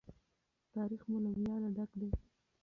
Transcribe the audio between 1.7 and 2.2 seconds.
ډک دی.